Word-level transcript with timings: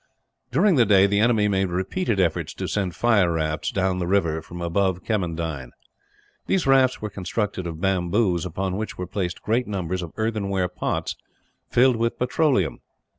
During 0.51 0.77
the 0.77 0.85
day 0.87 1.05
the 1.05 1.19
enemy 1.19 1.47
made 1.47 1.67
repeated 1.69 2.19
efforts 2.19 2.55
to 2.55 2.65
send 2.67 2.95
fire 2.95 3.33
rafts 3.33 3.69
down 3.69 3.99
the 3.99 4.07
river 4.07 4.41
from 4.41 4.59
above 4.59 5.03
Kemmendine. 5.03 5.73
These 6.47 6.65
rafts 6.65 7.03
were 7.03 7.09
constructed 7.11 7.67
of 7.67 7.81
bamboos, 7.81 8.43
upon 8.43 8.77
which 8.77 8.97
were 8.97 9.05
placed 9.05 9.43
great 9.43 9.67
numbers 9.67 10.01
of 10.01 10.11
earthenware 10.17 10.69
pots, 10.69 11.15
filled 11.69 11.97
with 11.97 12.17
petroleum. 12.17 12.79